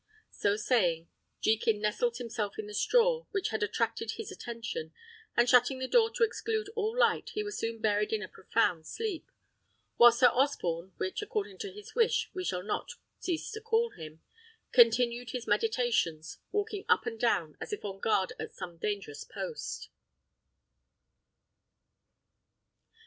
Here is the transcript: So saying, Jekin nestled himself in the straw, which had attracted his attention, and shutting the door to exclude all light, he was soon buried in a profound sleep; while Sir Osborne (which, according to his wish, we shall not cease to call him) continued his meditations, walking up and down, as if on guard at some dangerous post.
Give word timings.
So 0.31 0.55
saying, 0.55 1.09
Jekin 1.41 1.79
nestled 1.79 2.17
himself 2.17 2.57
in 2.57 2.65
the 2.65 2.73
straw, 2.73 3.27
which 3.29 3.49
had 3.49 3.61
attracted 3.61 4.13
his 4.13 4.31
attention, 4.31 4.95
and 5.37 5.47
shutting 5.47 5.77
the 5.77 5.87
door 5.87 6.09
to 6.15 6.23
exclude 6.23 6.71
all 6.75 6.97
light, 6.97 7.29
he 7.35 7.43
was 7.43 7.55
soon 7.59 7.77
buried 7.79 8.11
in 8.11 8.23
a 8.23 8.27
profound 8.27 8.87
sleep; 8.87 9.29
while 9.97 10.11
Sir 10.11 10.29
Osborne 10.29 10.93
(which, 10.97 11.21
according 11.21 11.59
to 11.59 11.71
his 11.71 11.93
wish, 11.93 12.31
we 12.33 12.43
shall 12.43 12.63
not 12.63 12.93
cease 13.19 13.51
to 13.51 13.61
call 13.61 13.91
him) 13.91 14.23
continued 14.71 15.33
his 15.33 15.45
meditations, 15.45 16.39
walking 16.51 16.83
up 16.89 17.05
and 17.05 17.19
down, 17.19 17.55
as 17.61 17.71
if 17.71 17.85
on 17.85 17.99
guard 17.99 18.33
at 18.39 18.55
some 18.55 18.77
dangerous 18.79 19.23
post. 19.23 19.89